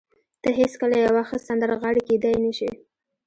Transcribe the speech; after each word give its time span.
ته 0.41 0.49
هېڅکله 0.59 0.95
یوه 1.05 1.21
ښه 1.29 1.37
سندرغاړې 1.47 2.01
کېدای 2.09 2.35
نشې 2.45 2.71